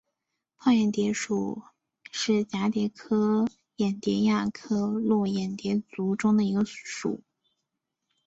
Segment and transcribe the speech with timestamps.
[0.57, 1.61] 泡眼蝶属
[2.11, 7.21] 是蛱蝶科眼蝶亚科络眼蝶族中的一个属。